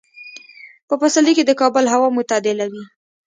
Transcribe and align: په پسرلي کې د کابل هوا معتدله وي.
په 0.87 0.93
پسرلي 1.01 1.33
کې 1.37 1.43
د 1.47 1.51
کابل 1.61 1.85
هوا 1.93 2.07
معتدله 2.15 2.65
وي. 2.71 2.83